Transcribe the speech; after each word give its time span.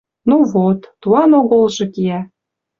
Ну, 0.29 0.35
вот... 0.51 0.79
Туан 1.01 1.31
оголжы 1.39 1.85
киӓ!.. 1.93 2.19